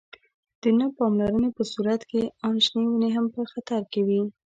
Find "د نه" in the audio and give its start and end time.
0.61-0.87